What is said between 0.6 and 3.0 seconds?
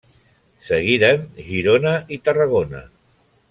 Seguiren Girona i Tarragona.